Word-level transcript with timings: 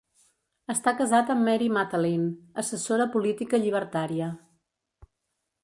Està 0.73 0.93
casat 1.01 1.27
amb 1.33 1.45
Mary 1.49 1.67
Matalin, 1.75 2.25
assessora 2.63 3.07
política 3.17 3.63
llibertària. 3.67 4.31